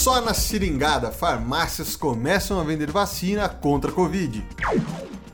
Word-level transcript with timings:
só 0.00 0.18
na 0.18 0.32
seringada, 0.32 1.10
farmácias 1.10 1.94
começam 1.94 2.58
a 2.58 2.64
vender 2.64 2.90
vacina 2.90 3.46
contra 3.50 3.90
a 3.90 3.94
Covid. 3.94 4.42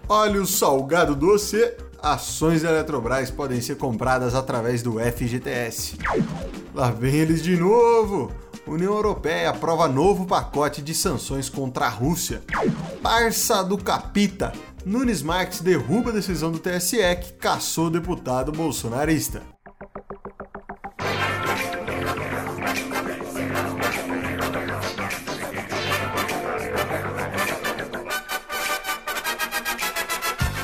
Olha 0.09 0.43
o 0.43 0.47
salgado 0.47 1.15
doce, 1.15 1.73
ações 2.03 2.63
da 2.63 2.71
Eletrobras 2.71 3.31
podem 3.31 3.61
ser 3.61 3.77
compradas 3.77 4.35
através 4.35 4.83
do 4.83 4.99
FGTS. 4.99 5.97
Lá 6.75 6.91
vem 6.91 7.15
eles 7.15 7.45
de 7.45 7.57
novo! 7.57 8.33
União 8.67 8.93
Europeia 8.93 9.51
aprova 9.51 9.87
novo 9.87 10.27
pacote 10.27 10.83
de 10.83 10.97
sanções 10.97 11.49
contra 11.49 11.87
a 11.87 11.89
Rússia. 11.89 12.43
Parça 13.01 13.63
do 13.63 13.79
Capita. 13.79 14.53
Nunes 14.85 15.23
Marques 15.23 15.61
derruba 15.61 16.11
a 16.11 16.15
decisão 16.15 16.51
do 16.51 16.59
TSE 16.59 16.97
que 17.23 17.35
caçou 17.35 17.87
o 17.87 17.91
deputado 17.91 18.51
bolsonarista. 18.51 19.43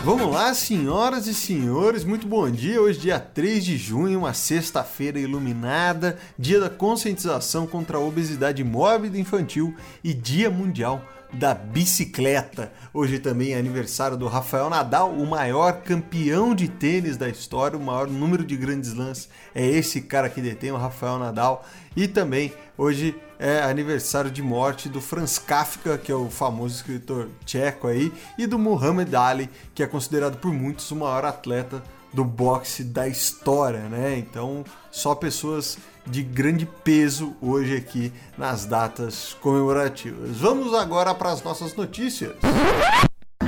Vamos 0.05 0.35
lá, 0.35 0.53
senhoras 0.53 1.29
e 1.29 1.35
senhores, 1.35 2.03
muito 2.03 2.27
bom 2.27 2.51
dia. 2.51 2.83
Hoje, 2.83 2.99
dia 2.99 3.21
3 3.21 3.65
de 3.65 3.77
junho, 3.77 4.19
uma 4.19 4.35
sexta-feira 4.35 5.17
iluminada, 5.17 6.19
dia 6.37 6.59
da 6.59 6.69
conscientização 6.69 7.69
contra 7.69 7.99
a 7.99 8.01
obesidade 8.01 8.65
mórbida 8.65 9.17
infantil 9.17 9.77
e 10.03 10.13
Dia 10.13 10.51
Mundial 10.51 11.01
da 11.33 11.55
bicicleta. 11.55 12.73
Hoje 12.93 13.21
também 13.21 13.53
é 13.53 13.59
aniversário 13.59 14.17
do 14.17 14.27
Rafael 14.27 14.69
Nadal, 14.69 15.13
o 15.13 15.25
maior 15.25 15.83
campeão 15.83 16.53
de 16.53 16.67
tênis 16.67 17.17
da 17.17 17.29
história, 17.29 17.79
o 17.79 17.83
maior 17.83 18.09
número 18.09 18.45
de 18.45 18.57
grandes 18.57 18.93
lãs 18.95 19.29
é 19.55 19.65
esse 19.65 20.01
cara 20.01 20.29
que 20.29 20.41
detém, 20.41 20.73
o 20.73 20.77
Rafael 20.77 21.17
Nadal. 21.17 21.65
E 21.95 22.09
também 22.09 22.53
hoje 22.77 23.15
é 23.43 23.61
aniversário 23.61 24.31
de 24.31 24.41
morte 24.41 24.89
do 24.89 25.01
Franz 25.01 25.37
Kafka, 25.37 25.99
que 25.99 26.13
é 26.13 26.15
o 26.15 26.31
famoso 26.31 26.77
escritor 26.77 27.29
tcheco 27.45 27.89
aí, 27.89 28.13
e 28.39 28.47
do 28.47 28.57
Muhammad 28.57 29.13
Ali, 29.13 29.51
que 29.75 29.83
é 29.83 29.87
considerado 29.87 30.37
por 30.37 30.53
muitos 30.53 30.89
o 30.93 30.97
maior 30.97 31.25
atleta 31.25 31.83
do 32.13 32.25
boxe 32.25 32.85
da 32.85 33.09
história, 33.09 33.81
né? 33.89 34.17
Então, 34.17 34.65
só 34.93 35.17
pessoas 35.17 35.77
de 36.07 36.23
grande 36.23 36.67
peso 36.85 37.35
hoje 37.43 37.77
aqui 37.77 38.13
nas 38.39 38.65
datas 38.65 39.37
comemorativas. 39.41 40.37
Vamos 40.37 40.73
agora 40.73 41.13
para 41.13 41.33
as 41.33 41.43
nossas 41.43 41.75
notícias. 41.75 42.37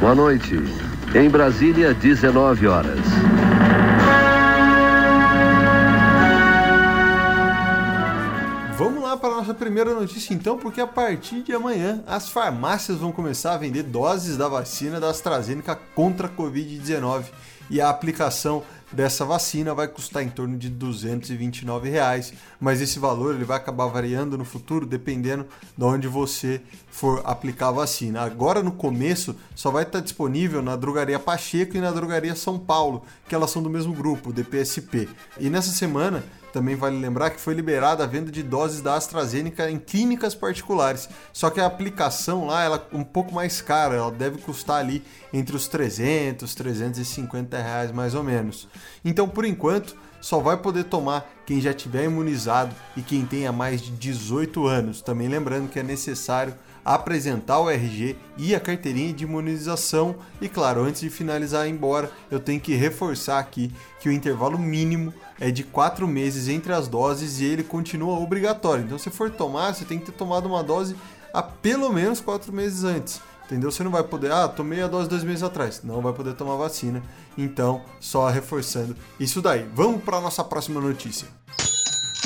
Boa 0.00 0.14
noite. 0.14 0.56
Em 1.14 1.30
Brasília, 1.30 1.94
19 1.94 2.66
horas. 2.66 2.98
Para 9.16 9.34
a 9.34 9.36
nossa 9.38 9.54
primeira 9.54 9.94
notícia 9.94 10.34
então, 10.34 10.58
porque 10.58 10.80
a 10.80 10.86
partir 10.86 11.42
de 11.42 11.52
amanhã 11.52 12.02
as 12.06 12.28
farmácias 12.28 12.98
vão 12.98 13.12
começar 13.12 13.54
a 13.54 13.58
vender 13.58 13.82
doses 13.82 14.36
da 14.36 14.48
vacina 14.48 15.00
da 15.00 15.10
AstraZeneca 15.10 15.74
contra 15.94 16.26
a 16.26 16.30
Covid-19 16.30 17.26
e 17.70 17.80
a 17.80 17.88
aplicação 17.88 18.62
dessa 18.94 19.24
vacina 19.24 19.74
vai 19.74 19.88
custar 19.88 20.22
em 20.22 20.28
torno 20.28 20.56
de 20.56 20.70
229 20.70 21.90
reais, 21.90 22.32
mas 22.60 22.80
esse 22.80 22.98
valor 22.98 23.34
ele 23.34 23.44
vai 23.44 23.56
acabar 23.56 23.86
variando 23.86 24.38
no 24.38 24.44
futuro 24.44 24.86
dependendo 24.86 25.46
de 25.76 25.84
onde 25.84 26.08
você 26.08 26.62
for 26.90 27.20
aplicar 27.24 27.68
a 27.68 27.72
vacina. 27.72 28.22
Agora 28.22 28.62
no 28.62 28.72
começo 28.72 29.34
só 29.54 29.70
vai 29.70 29.82
estar 29.82 30.00
disponível 30.00 30.62
na 30.62 30.76
Drogaria 30.76 31.18
Pacheco 31.18 31.76
e 31.76 31.80
na 31.80 31.90
Drogaria 31.90 32.36
São 32.36 32.58
Paulo, 32.58 33.02
que 33.28 33.34
elas 33.34 33.50
são 33.50 33.62
do 33.62 33.68
mesmo 33.68 33.92
grupo, 33.92 34.32
DPSP. 34.32 35.08
E 35.38 35.50
nessa 35.50 35.70
semana 35.70 36.22
também 36.54 36.76
vale 36.76 36.96
lembrar 36.96 37.30
que 37.30 37.40
foi 37.40 37.52
liberada 37.52 38.04
a 38.04 38.06
venda 38.06 38.30
de 38.30 38.40
doses 38.40 38.80
da 38.80 38.94
AstraZeneca 38.94 39.68
em 39.68 39.76
clínicas 39.76 40.36
particulares. 40.36 41.08
Só 41.32 41.50
que 41.50 41.60
a 41.60 41.66
aplicação 41.66 42.46
lá 42.46 42.62
ela 42.62 42.86
é 42.92 42.96
um 42.96 43.02
pouco 43.02 43.34
mais 43.34 43.60
cara, 43.60 43.96
ela 43.96 44.12
deve 44.12 44.38
custar 44.38 44.76
ali 44.76 45.02
entre 45.32 45.56
os 45.56 45.66
300, 45.66 46.54
350 46.54 47.60
reais 47.60 47.90
mais 47.90 48.14
ou 48.14 48.22
menos. 48.22 48.68
Então, 49.04 49.28
por 49.28 49.44
enquanto, 49.44 49.96
só 50.20 50.38
vai 50.38 50.56
poder 50.56 50.84
tomar 50.84 51.30
quem 51.44 51.60
já 51.60 51.74
tiver 51.74 52.04
imunizado 52.04 52.74
e 52.96 53.02
quem 53.02 53.26
tenha 53.26 53.52
mais 53.52 53.82
de 53.82 53.90
18 53.90 54.66
anos. 54.66 55.02
Também 55.02 55.28
lembrando 55.28 55.68
que 55.68 55.78
é 55.78 55.82
necessário 55.82 56.54
apresentar 56.82 57.60
o 57.60 57.70
RG 57.70 58.16
e 58.36 58.54
a 58.54 58.60
carteirinha 58.60 59.12
de 59.12 59.24
imunização. 59.24 60.16
E 60.40 60.48
claro, 60.48 60.82
antes 60.82 61.02
de 61.02 61.10
finalizar 61.10 61.68
embora, 61.68 62.10
eu 62.30 62.40
tenho 62.40 62.60
que 62.60 62.74
reforçar 62.74 63.38
aqui 63.38 63.70
que 64.00 64.08
o 64.08 64.12
intervalo 64.12 64.58
mínimo 64.58 65.12
é 65.40 65.50
de 65.50 65.62
4 65.62 66.06
meses 66.08 66.48
entre 66.48 66.72
as 66.72 66.88
doses 66.88 67.40
e 67.40 67.44
ele 67.44 67.62
continua 67.62 68.18
obrigatório. 68.18 68.84
Então, 68.84 68.98
se 68.98 69.10
for 69.10 69.30
tomar, 69.30 69.74
você 69.74 69.84
tem 69.84 69.98
que 69.98 70.06
ter 70.06 70.12
tomado 70.12 70.46
uma 70.46 70.62
dose 70.62 70.96
há 71.32 71.42
pelo 71.42 71.92
menos 71.92 72.20
4 72.20 72.52
meses 72.52 72.84
antes. 72.84 73.20
Entendeu? 73.46 73.70
Você 73.70 73.82
não 73.82 73.90
vai 73.90 74.02
poder, 74.02 74.32
ah, 74.32 74.48
tomei 74.48 74.82
a 74.82 74.88
dose 74.88 75.08
dois 75.08 75.22
meses 75.22 75.42
atrás. 75.42 75.82
Não 75.84 76.00
vai 76.00 76.12
poder 76.12 76.34
tomar 76.34 76.56
vacina. 76.56 77.02
Então, 77.36 77.82
só 78.00 78.28
reforçando 78.28 78.96
isso 79.20 79.42
daí. 79.42 79.68
Vamos 79.74 80.02
para 80.02 80.16
a 80.16 80.20
nossa 80.20 80.42
próxima 80.42 80.80
notícia. 80.80 81.28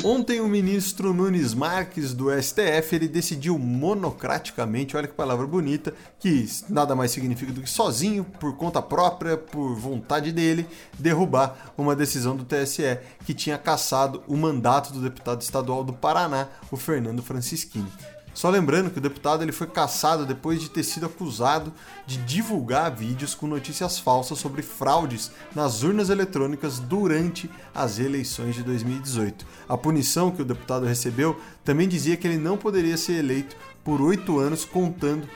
Ontem 0.01 0.39
o 0.39 0.47
ministro 0.47 1.13
Nunes 1.13 1.53
Marques 1.53 2.13
do 2.13 2.31
STF 2.31 2.95
ele 2.95 3.07
decidiu 3.07 3.59
monocraticamente, 3.59 4.95
olha 4.95 5.09
que 5.09 5.13
palavra 5.13 5.45
bonita, 5.45 5.93
que 6.17 6.47
nada 6.69 6.95
mais 6.95 7.11
significa 7.11 7.51
do 7.51 7.61
que 7.61 7.69
sozinho, 7.69 8.23
por 8.23 8.55
conta 8.55 8.81
própria, 8.81 9.35
por 9.35 9.75
vontade 9.75 10.31
dele, 10.31 10.65
derrubar 10.97 11.73
uma 11.77 11.97
decisão 11.97 12.33
do 12.33 12.45
TSE 12.45 12.97
que 13.25 13.33
tinha 13.33 13.57
cassado 13.57 14.23
o 14.25 14.37
mandato 14.37 14.93
do 14.93 15.01
deputado 15.01 15.41
estadual 15.41 15.83
do 15.83 15.91
Paraná, 15.91 16.47
o 16.71 16.77
Fernando 16.77 17.21
Francischini. 17.21 17.91
Só 18.33 18.49
lembrando 18.49 18.89
que 18.89 18.99
o 18.99 19.01
deputado 19.01 19.43
ele 19.43 19.51
foi 19.51 19.67
cassado 19.67 20.25
depois 20.25 20.61
de 20.61 20.69
ter 20.69 20.83
sido 20.83 21.05
acusado 21.05 21.73
de 22.05 22.17
divulgar 22.17 22.95
vídeos 22.95 23.35
com 23.35 23.47
notícias 23.47 23.99
falsas 23.99 24.39
sobre 24.39 24.61
fraudes 24.61 25.31
nas 25.53 25.83
urnas 25.83 26.09
eletrônicas 26.09 26.79
durante 26.79 27.49
as 27.73 27.99
eleições 27.99 28.55
de 28.55 28.63
2018. 28.63 29.45
A 29.67 29.77
punição 29.77 30.31
que 30.31 30.41
o 30.41 30.45
deputado 30.45 30.85
recebeu 30.85 31.39
também 31.63 31.87
dizia 31.87 32.15
que 32.15 32.27
ele 32.27 32.37
não 32.37 32.57
poderia 32.57 32.97
ser 32.97 33.13
eleito 33.13 33.55
por 33.83 34.01
oito 34.01 34.39
anos 34.39 34.63
contando 34.63 35.27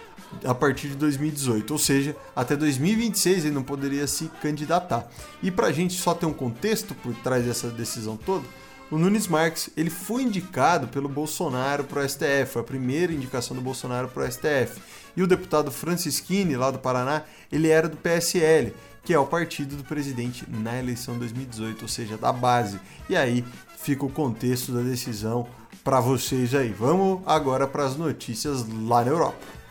a 0.44 0.54
partir 0.54 0.88
de 0.88 0.96
2018, 0.96 1.72
ou 1.72 1.78
seja, 1.78 2.16
até 2.36 2.56
2026 2.56 3.46
ele 3.46 3.54
não 3.54 3.64
poderia 3.64 4.08
se 4.08 4.30
candidatar. 4.42 5.08
E 5.42 5.52
para 5.52 5.68
a 5.68 5.72
gente 5.72 6.00
só 6.00 6.14
ter 6.14 6.26
um 6.26 6.34
contexto 6.34 6.96
por 6.96 7.14
trás 7.16 7.46
dessa 7.46 7.70
decisão 7.70 8.18
toda, 8.18 8.46
o 8.94 8.98
Nunes 9.00 9.28
Marques 9.28 9.72
ele 9.76 9.90
foi 9.90 10.22
indicado 10.22 10.88
pelo 10.88 11.10
Bolsonaro 11.10 11.84
para 11.84 12.04
o 12.04 12.08
STF, 12.08 12.46
foi 12.46 12.62
a 12.62 12.66
primeira 12.66 13.12
indicação 13.12 13.56
do 13.56 13.62
Bolsonaro 13.62 14.08
para 14.08 14.24
o 14.24 14.32
STF. 14.32 14.80
E 15.18 15.24
o 15.24 15.28
deputado 15.28 15.72
Francisquini, 15.72 16.56
lá 16.56 16.70
do 16.70 16.78
Paraná, 16.78 17.24
ele 17.52 17.70
era 17.70 17.90
do 17.90 17.98
PSL, 17.98 18.72
que 19.04 19.12
é 19.12 19.18
o 19.18 19.26
partido 19.26 19.76
do 19.76 19.84
presidente 19.84 20.46
na 20.48 20.78
eleição 20.78 21.18
2018, 21.18 21.82
ou 21.82 21.88
seja, 21.88 22.18
da 22.18 22.32
base. 22.32 22.80
E 23.10 23.16
aí 23.16 23.44
fica 23.80 24.06
o 24.06 24.12
contexto 24.12 24.72
da 24.72 24.82
decisão 24.82 25.48
para 25.84 26.00
vocês 26.00 26.54
aí. 26.54 26.70
Vamos 26.70 27.24
agora 27.26 27.66
para 27.66 27.86
as 27.86 27.98
notícias 27.98 28.64
lá 28.88 29.04
na 29.04 29.10
Europa. 29.10 29.63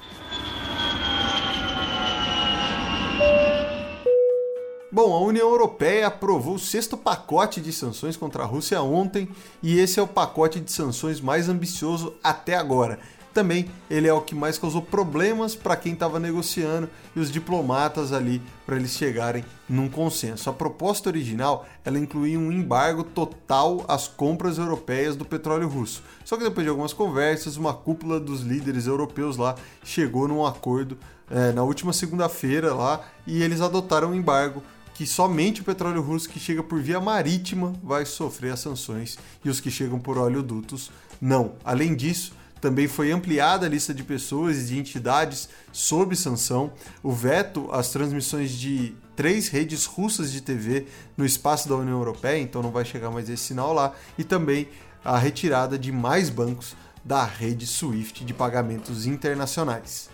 Bom, 4.95 5.15
a 5.15 5.21
União 5.21 5.49
Europeia 5.49 6.09
aprovou 6.09 6.57
o 6.57 6.59
sexto 6.59 6.99
pacote 6.99 7.63
de 7.63 7.73
sanções 7.73 8.15
contra 8.15 8.43
a 8.43 8.47
Rússia 8.47 8.83
ontem 8.83 9.27
e 9.63 9.79
esse 9.79 9.99
é 9.99 10.03
o 10.03 10.07
pacote 10.07 10.61
de 10.61 10.71
sanções 10.71 11.19
mais 11.19 11.49
ambicioso 11.49 12.13
até 12.23 12.55
agora. 12.55 12.99
Também 13.33 13.71
ele 13.89 14.07
é 14.07 14.13
o 14.13 14.21
que 14.21 14.35
mais 14.35 14.59
causou 14.59 14.83
problemas 14.83 15.57
para 15.57 15.77
quem 15.77 15.95
estava 15.95 16.21
negociando 16.21 16.91
e 17.17 17.21
os 17.21 17.33
diplomatas 17.33 18.13
ali 18.13 18.43
para 18.67 18.77
eles 18.77 18.91
chegarem 18.91 19.43
num 19.67 19.89
consenso. 19.89 20.51
A 20.51 20.53
proposta 20.53 21.09
original 21.09 21.67
ela 21.87 21.99
incluía 21.99 22.39
um 22.39 22.53
embargo 22.53 23.03
total 23.03 23.87
às 23.89 24.07
compras 24.07 24.59
europeias 24.59 25.17
do 25.17 25.25
petróleo 25.25 25.69
russo. 25.69 26.03
Só 26.23 26.37
que 26.37 26.45
depois 26.45 26.67
de 26.67 26.69
algumas 26.69 26.93
conversas, 26.93 27.57
uma 27.57 27.73
cúpula 27.73 28.21
dos 28.21 28.43
líderes 28.43 28.87
europeus 28.87 29.39
lá 29.39 29.55
chegou 29.83 30.29
num 30.29 30.45
acordo 30.45 30.99
é, 31.31 31.51
na 31.51 31.63
última 31.63 31.95
segunda-feira 31.95 32.75
lá 32.75 33.01
e 33.27 33.43
eles 33.43 33.63
adotaram 33.63 34.11
um 34.11 34.15
embargo 34.15 34.63
que 34.95 35.07
somente 35.07 35.61
o 35.61 35.65
petróleo 35.65 36.03
russo 36.03 36.29
que 36.29 36.39
chega 36.39 36.63
por 36.63 36.81
via 36.81 37.01
marítima 37.01 37.73
vai 37.83 38.05
sofrer 38.05 38.53
as 38.53 38.61
sanções 38.61 39.19
e 39.45 39.49
os 39.49 39.61
que 39.61 39.71
chegam 39.71 39.99
por 39.99 40.19
oleodutos 40.19 40.91
não. 41.21 41.55
Além 41.65 41.95
disso, 41.95 42.35
também 42.61 42.87
foi 42.87 43.11
ampliada 43.11 43.67
a 43.67 43.69
lista 43.69 43.93
de 43.93 44.05
pessoas 44.05 44.57
e 44.59 44.67
de 44.67 44.79
entidades 44.79 45.49
sob 45.73 46.15
sanção, 46.15 46.73
o 47.03 47.11
veto 47.11 47.69
às 47.73 47.91
transmissões 47.91 48.53
de 48.53 48.95
três 49.17 49.49
redes 49.49 49.85
russas 49.85 50.31
de 50.31 50.41
TV 50.41 50.87
no 51.17 51.27
espaço 51.27 51.69
da 51.69 51.75
União 51.75 51.99
Europeia, 51.99 52.41
então 52.41 52.63
não 52.63 52.71
vai 52.71 52.85
chegar 52.85 53.11
mais 53.11 53.29
esse 53.29 53.43
sinal 53.43 53.73
lá, 53.73 53.93
e 54.17 54.23
também 54.23 54.69
a 55.05 55.19
retirada 55.19 55.77
de 55.77 55.91
mais 55.91 56.31
bancos 56.31 56.77
da 57.05 57.25
rede 57.25 57.67
SWIFT 57.67 58.25
de 58.25 58.33
pagamentos 58.33 59.07
internacionais. 59.07 60.12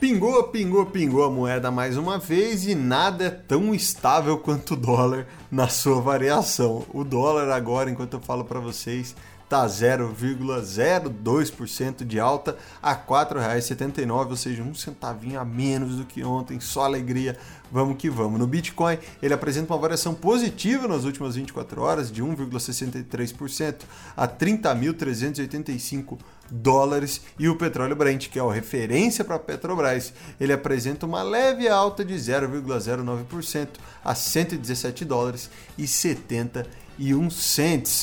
Pingou, 0.00 0.44
pingou, 0.44 0.86
pingou 0.86 1.22
a 1.24 1.30
moeda 1.30 1.70
mais 1.70 1.98
uma 1.98 2.18
vez 2.18 2.66
e 2.66 2.74
nada 2.74 3.24
é 3.26 3.30
tão 3.30 3.74
estável 3.74 4.38
quanto 4.38 4.72
o 4.72 4.76
dólar 4.76 5.26
na 5.52 5.68
sua 5.68 6.00
variação. 6.00 6.86
O 6.94 7.04
dólar 7.04 7.50
agora, 7.50 7.90
enquanto 7.90 8.14
eu 8.14 8.20
falo 8.20 8.42
para 8.42 8.58
vocês, 8.58 9.14
está 9.50 9.66
0,02% 9.66 12.04
de 12.04 12.20
alta 12.20 12.56
a 12.80 12.92
R$ 12.92 13.00
4,79, 13.08 14.30
ou 14.30 14.36
seja, 14.36 14.62
um 14.62 14.72
centavinho 14.72 15.40
a 15.40 15.44
menos 15.44 15.96
do 15.96 16.04
que 16.04 16.22
ontem, 16.22 16.60
só 16.60 16.84
alegria. 16.84 17.36
Vamos 17.72 17.96
que 17.96 18.08
vamos. 18.08 18.38
No 18.38 18.46
Bitcoin, 18.46 18.96
ele 19.20 19.34
apresenta 19.34 19.72
uma 19.72 19.80
variação 19.80 20.14
positiva 20.14 20.86
nas 20.86 21.02
últimas 21.04 21.34
24 21.34 21.82
horas 21.82 22.12
de 22.12 22.22
1,63% 22.22 23.78
a 24.16 24.28
30.385 24.28 26.18
dólares 26.48 27.20
e 27.38 27.48
o 27.48 27.56
petróleo 27.56 27.96
Brent, 27.96 28.28
que 28.28 28.38
é 28.38 28.42
a 28.42 28.52
referência 28.52 29.24
para 29.24 29.34
a 29.36 29.38
Petrobras, 29.38 30.12
ele 30.40 30.52
apresenta 30.52 31.06
uma 31.06 31.22
leve 31.22 31.68
alta 31.68 32.04
de 32.04 32.14
0,09% 32.14 33.68
a 34.04 34.14
117 34.14 35.04
dólares 35.04 35.48
e 35.78 35.86
70 35.86 36.62
e 36.62 36.62
um 36.62 36.66
cents. 36.66 36.89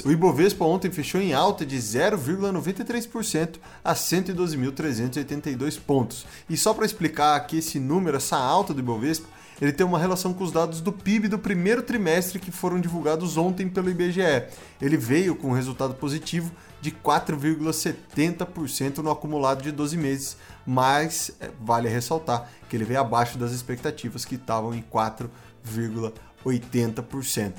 O 0.04 0.12
Ibovespa 0.12 0.66
ontem 0.66 0.90
fechou 0.90 1.22
em 1.22 1.32
alta 1.32 1.64
de 1.64 1.78
0,93% 1.78 3.58
a 3.84 3.94
112.382 3.94 5.80
pontos. 5.80 6.26
E 6.50 6.58
só 6.58 6.74
para 6.74 6.86
explicar 6.86 7.36
aqui 7.36 7.60
esse 7.60 7.80
número, 7.80 8.18
essa 8.18 8.38
alta 8.38 8.74
do 8.74 8.80
Ibovespa, 8.80 9.28
ele 9.62 9.72
tem 9.72 9.86
uma 9.86 10.00
relação 10.00 10.34
com 10.34 10.44
os 10.44 10.52
dados 10.52 10.82
do 10.82 10.92
PIB 10.92 11.28
do 11.28 11.38
primeiro 11.38 11.84
trimestre 11.84 12.40
que 12.40 12.50
foram 12.52 12.82
divulgados 12.82 13.38
ontem 13.38 13.70
pelo 13.70 13.92
IBGE. 13.92 14.46
Ele 14.82 14.98
veio 14.98 15.36
com 15.36 15.50
um 15.50 15.54
resultado 15.54 15.94
positivo 15.94 16.52
de 16.82 16.90
4,70% 16.92 18.98
no 18.98 19.12
acumulado 19.12 19.62
de 19.62 19.72
12 19.72 19.96
meses, 19.96 20.38
mas 20.66 21.30
é, 21.40 21.52
vale 21.62 21.88
ressaltar 21.88 22.50
que 22.68 22.76
ele 22.76 22.86
veio 22.86 23.02
abaixo 23.02 23.38
das 23.38 23.52
expectativas 23.52 24.26
que 24.26 24.34
estavam 24.36 24.74
em 24.74 24.82
4,80%. 24.82 27.54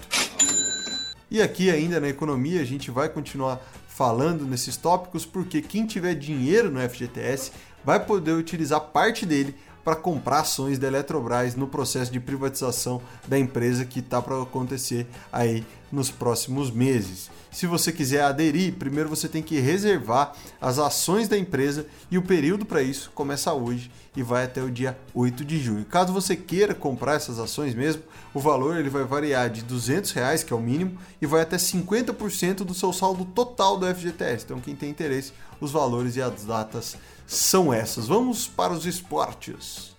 E 1.31 1.43
aqui 1.43 1.71
ainda 1.71 2.01
na 2.01 2.09
economia 2.09 2.61
a 2.61 2.65
gente 2.65 2.91
vai 2.91 3.09
continuar 3.09 3.61
falando 3.87 4.45
nesses 4.45 4.77
tópicos 4.77 5.27
porque 5.27 5.61
quem 5.61 5.87
tiver 5.87 6.15
dinheiro 6.15 6.71
no 6.71 6.81
FGTS 6.81 7.53
vai 7.85 8.05
poder 8.05 8.33
utilizar 8.33 8.81
parte 8.81 9.27
dele 9.27 9.55
para 9.89 9.97
comprar 9.97 10.41
ações 10.41 10.79
da 10.79 10.87
Eletrobras 10.87 11.55
no 11.55 11.67
processo 11.67 12.13
de 12.13 12.21
privatização 12.21 13.01
da 13.27 13.39
empresa 13.39 13.87
que 13.87 14.01
está 14.01 14.21
para 14.21 14.43
acontecer 14.43 15.07
aí 15.33 15.65
nos 15.91 16.11
próximos 16.11 16.71
meses. 16.71 17.31
Se 17.51 17.67
você 17.67 17.91
quiser 17.91 18.23
aderir, 18.23 18.75
primeiro 18.75 19.09
você 19.09 19.27
tem 19.27 19.43
que 19.43 19.59
reservar 19.59 20.35
as 20.61 20.79
ações 20.79 21.27
da 21.27 21.39
empresa 21.39 21.87
e 22.11 22.19
o 22.19 22.23
período 22.23 22.67
para 22.67 22.83
isso 22.83 23.11
começa 23.15 23.51
hoje 23.55 23.91
e 24.15 24.23
vai 24.23 24.45
até 24.45 24.63
o 24.63 24.71
dia 24.71 24.99
8 25.15 25.43
de 25.43 25.59
junho. 25.59 25.87
Caso 25.87 26.13
você 26.13 26.37
queira 26.37 26.75
comprar 26.75 27.15
essas 27.15 27.39
ações 27.39 27.75
mesmo, 27.75 28.03
o 28.35 28.41
valor 28.41 28.77
ele 28.77 28.91
vai 28.91 29.05
variar 29.05 29.49
de 29.49 29.63
200 29.63 30.11
reais, 30.11 30.43
que 30.43 30.53
é 30.53 30.57
o 30.57 30.61
mínimo, 30.61 30.99
e 31.19 31.25
vai 31.25 31.41
até 31.41 31.57
50% 31.57 32.57
do 32.57 32.75
seu 32.75 32.93
saldo 32.93 33.25
total 33.25 33.79
do 33.79 33.87
FGTS. 33.87 34.45
Então 34.45 34.61
quem 34.61 34.77
tem 34.77 34.91
interesse, 34.91 35.33
os 35.59 35.73
valores 35.73 36.15
e 36.17 36.21
as 36.21 36.45
datas 36.45 36.99
são 37.29 37.73
essas. 37.73 38.09
Vamos 38.09 38.49
para 38.49 38.73
os 38.73 38.87
esportes. 38.87 39.95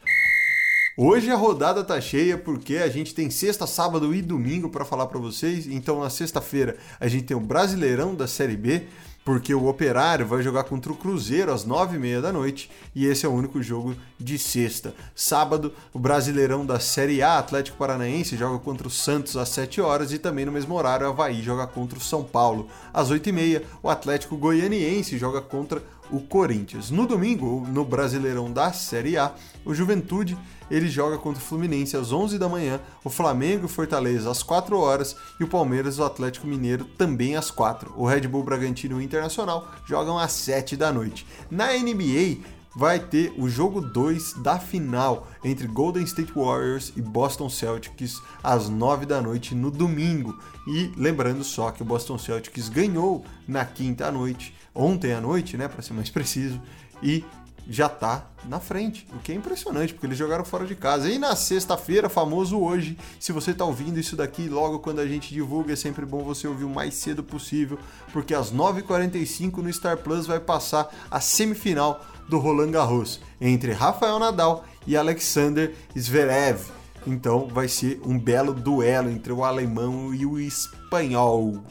Hoje 0.98 1.32
a 1.32 1.36
rodada 1.36 1.82
tá 1.82 2.02
cheia 2.02 2.38
porque 2.38 2.78
a 2.78 2.90
gente 2.90 3.14
tem 3.14 3.30
sexta, 3.30 3.66
sábado 3.66 4.14
e 4.14 4.22
domingo 4.22 4.68
para 4.68 4.84
falar 4.84 5.06
para 5.06 5.20
vocês. 5.20 5.68
Então 5.68 6.02
na 6.02 6.10
sexta-feira 6.10 6.76
a 7.00 7.08
gente 7.08 7.26
tem 7.26 7.38
o 7.38 7.40
Brasileirão 7.40 8.16
da 8.16 8.28
Série 8.28 8.58
B, 8.58 8.84
porque 9.24 9.54
o 9.54 9.68
Operário 9.68 10.26
vai 10.26 10.42
jogar 10.42 10.64
contra 10.64 10.92
o 10.92 10.96
Cruzeiro 10.96 11.54
às 11.54 11.64
nove 11.64 11.96
e 11.96 12.00
meia 12.00 12.20
da 12.20 12.34
noite 12.34 12.70
e 12.96 13.06
esse 13.06 13.26
é 13.26 13.30
o 13.30 13.34
único 13.34 13.62
jogo 13.62 13.96
de 14.20 14.40
sexta. 14.40 14.94
Sábado, 15.16 15.72
o 15.94 16.00
Brasileirão 16.00 16.66
da 16.66 16.80
Série 16.80 17.22
A, 17.22 17.38
Atlético 17.38 17.78
Paranaense 17.78 18.36
joga 18.36 18.58
contra 18.58 18.88
o 18.88 18.92
Santos 18.92 19.38
às 19.38 19.50
sete 19.50 19.80
horas 19.80 20.12
e 20.12 20.18
também 20.18 20.46
no 20.46 20.52
mesmo 20.52 20.74
horário 20.74 21.06
o 21.06 21.10
Havaí 21.12 21.44
joga 21.44 21.68
contra 21.68 21.98
o 21.98 22.02
São 22.02 22.24
Paulo. 22.24 22.68
Às 22.92 23.12
oito 23.12 23.30
e 23.30 23.32
meia, 23.32 23.64
o 23.84 23.90
Atlético 23.90 24.36
Goianiense 24.36 25.18
joga 25.18 25.40
contra 25.40 25.82
o 26.12 26.20
Corinthians. 26.20 26.92
No 26.92 27.06
domingo, 27.06 27.66
no 27.70 27.84
Brasileirão 27.86 28.52
da 28.52 28.72
Série 28.74 29.18
A, 29.18 29.34
o 29.66 29.74
Juventude 29.74 30.38
ele 30.70 30.88
joga 30.88 31.18
contra 31.18 31.42
o 31.42 31.46
Fluminense 31.46 31.98
às 31.98 32.12
11 32.12 32.38
da 32.38 32.48
manhã, 32.48 32.80
o 33.04 33.10
Flamengo 33.10 33.66
e 33.66 33.70
Fortaleza 33.70 34.30
às 34.30 34.44
4 34.44 34.78
horas 34.78 35.16
e 35.40 35.44
o 35.44 35.48
Palmeiras 35.48 35.98
e 35.98 36.02
o 36.02 36.06
Atlético 36.06 36.48
Mineiro 36.48 36.86
também 36.86 37.36
às 37.36 37.50
4. 37.50 37.94
O 37.96 38.06
Red 38.06 38.28
Bull 38.28 38.44
Bragantino 38.44 38.96
e 38.96 39.00
o 39.00 39.02
Internacional 39.02 39.68
jogam 39.86 40.18
às 40.18 40.32
7 40.34 40.78
da 40.78 40.92
noite. 40.92 41.26
Na 41.50 41.74
NBA, 41.74 42.38
vai 42.76 43.00
ter 43.00 43.34
o 43.38 43.50
jogo 43.50 43.82
2 43.82 44.34
da 44.42 44.60
final 44.60 45.28
entre 45.44 45.68
Golden 45.68 46.04
State 46.04 46.32
Warriors 46.34 46.94
e 46.96 47.02
Boston 47.02 47.50
Celtics 47.50 48.22
às 48.44 48.70
9 48.70 49.06
da 49.06 49.22
noite 49.22 49.56
no 49.56 49.72
domingo. 49.72 50.38
E 50.68 50.92
lembrando 50.96 51.44
só 51.44 51.72
que 51.72 51.82
o 51.82 51.86
Boston 51.86 52.18
Celtics 52.18 52.70
ganhou 52.70 53.26
na 53.48 53.66
quinta 53.66 54.12
noite, 54.12 54.56
ontem 54.80 55.14
à 55.14 55.22
noite, 55.22 55.58
né, 55.58 55.68
para 55.68 55.82
ser 55.82 55.94
mais 55.94 56.10
preciso, 56.12 56.62
e 57.04 57.24
já 57.68 57.88
tá 57.88 58.26
na 58.46 58.60
frente, 58.60 59.06
o 59.14 59.20
que 59.20 59.32
é 59.32 59.36
impressionante, 59.36 59.94
porque 59.94 60.08
eles 60.08 60.18
jogaram 60.18 60.44
fora 60.44 60.66
de 60.66 60.74
casa. 60.74 61.08
E 61.08 61.20
na 61.20 61.36
sexta-feira, 61.36 62.10
famoso 62.10 62.60
hoje, 62.60 62.98
se 63.20 63.32
você 63.32 63.54
tá 63.54 63.64
ouvindo 63.64 64.00
isso 64.00 64.16
daqui 64.16 64.50
logo 64.50 64.80
quando 64.80 65.00
a 65.00 65.08
gente 65.08 65.32
divulga, 65.32 65.74
é 65.74 65.76
sempre 65.76 66.04
bom 66.04 66.24
você 66.24 66.48
ouvir 66.48 66.64
o 66.64 66.70
mais 66.70 66.96
cedo 66.96 67.24
possível, 67.24 67.78
porque 68.12 68.34
às 68.34 68.52
9h45 68.52 69.58
no 69.58 69.72
Star 69.72 69.98
Plus 69.98 70.26
vai 70.26 70.40
passar 70.40 70.90
a 71.12 71.22
semifinal 71.22 72.04
do 72.28 72.40
Roland 72.40 72.72
Garros 72.72 73.20
entre 73.40 73.72
Rafael 73.72 74.18
Nadal 74.18 74.66
e 74.88 74.98
Alexander 74.98 75.76
Zverev. 75.98 76.62
Então 77.06 77.48
vai 77.48 77.68
ser 77.68 78.02
um 78.04 78.18
belo 78.18 78.54
duelo 78.54 79.10
entre 79.10 79.32
o 79.32 79.44
alemão 79.44 80.14
e 80.14 80.26
o 80.26 80.40
espanhol. 80.40 81.64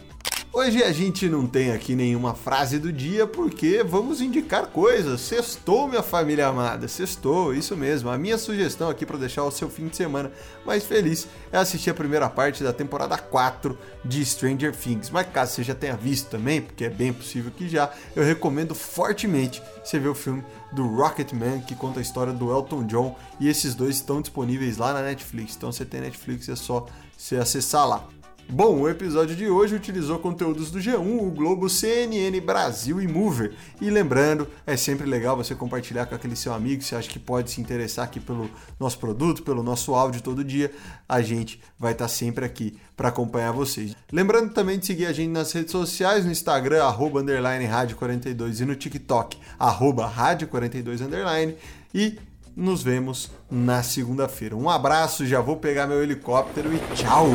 Hoje 0.51 0.83
a 0.83 0.91
gente 0.91 1.29
não 1.29 1.47
tem 1.47 1.73
aqui 1.73 1.95
nenhuma 1.95 2.35
frase 2.35 2.79
do 2.79 2.91
dia 2.91 3.27
porque 3.27 3.85
vamos 3.85 4.23
indicar 4.23 4.67
coisas. 4.69 5.21
Sextou, 5.21 5.87
minha 5.87 6.03
família 6.03 6.49
amada, 6.49 6.89
sextou, 6.89 7.55
isso 7.55 7.77
mesmo. 7.77 8.09
A 8.09 8.17
minha 8.17 8.39
sugestão 8.39 8.89
aqui 8.89 9.05
para 9.05 9.19
deixar 9.19 9.45
o 9.45 9.51
seu 9.51 9.69
fim 9.69 9.89
de 9.89 9.97
semana 9.97 10.33
mais 10.65 10.85
feliz 10.85 11.29
é 11.53 11.59
assistir 11.59 11.91
a 11.91 11.95
primeira 11.95 12.31
parte 12.31 12.65
da 12.65 12.73
temporada 12.73 13.17
4 13.19 13.79
de 14.03 14.25
Stranger 14.25 14.75
Things. 14.75 15.11
Mas 15.11 15.29
caso 15.29 15.53
você 15.53 15.63
já 15.63 15.75
tenha 15.75 15.95
visto 15.95 16.31
também, 16.31 16.63
porque 16.63 16.87
é 16.87 16.91
bem 16.91 17.13
possível 17.13 17.53
que 17.55 17.69
já, 17.69 17.93
eu 18.17 18.25
recomendo 18.25 18.75
fortemente 18.75 19.63
você 19.85 19.99
ver 19.99 20.09
o 20.09 20.15
filme 20.15 20.43
do 20.73 20.87
Rocketman, 20.97 21.61
que 21.61 21.75
conta 21.75 22.01
a 22.01 22.03
história 22.03 22.33
do 22.33 22.51
Elton 22.51 22.85
John, 22.85 23.17
e 23.39 23.49
esses 23.49 23.75
dois 23.75 23.97
estão 23.97 24.23
disponíveis 24.23 24.79
lá 24.79 24.95
na 24.95 25.03
Netflix. 25.03 25.55
Então 25.55 25.71
você 25.71 25.85
tem 25.85 26.01
Netflix, 26.01 26.49
é 26.49 26.57
só 26.57 26.87
você 27.17 27.37
acessar 27.37 27.87
lá. 27.87 28.18
Bom, 28.51 28.81
o 28.81 28.89
episódio 28.89 29.37
de 29.37 29.47
hoje 29.47 29.75
utilizou 29.75 30.19
conteúdos 30.19 30.71
do 30.71 30.79
G1, 30.79 31.21
o 31.21 31.31
Globo, 31.31 31.69
CNN 31.69 32.41
Brasil 32.41 32.99
e 32.99 33.07
Mover. 33.07 33.53
E 33.79 33.91
lembrando, 33.91 34.49
é 34.67 34.75
sempre 34.75 35.07
legal 35.07 35.37
você 35.37 35.55
compartilhar 35.55 36.07
com 36.07 36.15
aquele 36.15 36.35
seu 36.35 36.55
amigo 36.55 36.79
que 36.79 36.89
você 36.89 36.97
acha 36.97 37.11
que 37.11 37.19
pode 37.19 37.51
se 37.51 37.61
interessar 37.61 38.07
aqui 38.07 38.19
pelo 38.19 38.51
nosso 38.81 38.99
produto, 38.99 39.43
pelo 39.43 39.63
nosso 39.63 39.95
áudio 39.95 40.23
todo 40.23 40.43
dia. 40.43 40.73
A 41.07 41.21
gente 41.21 41.61
vai 41.79 41.93
estar 41.93 42.09
sempre 42.09 42.43
aqui 42.43 42.79
para 42.97 43.11
acompanhar 43.11 43.53
vocês. 43.53 43.95
Lembrando 44.11 44.55
também 44.55 44.79
de 44.79 44.87
seguir 44.87 45.05
a 45.05 45.13
gente 45.13 45.31
nas 45.31 45.53
redes 45.53 45.71
sociais, 45.71 46.25
no 46.25 46.33
Instagram, 46.33 46.83
arroba, 46.83 47.23
rádio 47.69 47.99
42 47.99 48.61
e 48.61 48.65
no 48.65 48.75
TikTok, 48.75 49.37
arroba, 49.59 50.07
rádio 50.07 50.49
42, 50.49 51.03
underline. 51.03 51.55
E 51.95 52.19
nos 52.57 52.83
vemos 52.83 53.31
na 53.51 53.83
segunda-feira. 53.83 54.57
Um 54.57 54.71
abraço, 54.71 55.27
já 55.27 55.43
vou 55.43 55.59
pegar 55.59 55.87
meu 55.87 56.03
helicóptero 56.03 56.73
e 56.73 56.79
tchau! 56.97 57.29